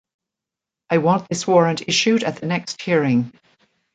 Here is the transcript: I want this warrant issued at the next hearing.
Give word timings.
I 0.89 0.97
want 0.97 1.29
this 1.29 1.45
warrant 1.45 1.87
issued 1.87 2.23
at 2.23 2.37
the 2.37 2.47
next 2.47 2.81
hearing. 2.81 3.31